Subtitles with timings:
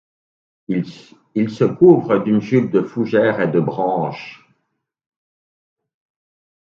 [0.67, 4.43] Il se couvre d'une jupe de fougères et de branches.